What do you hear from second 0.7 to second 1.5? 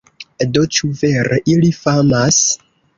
ĉu vere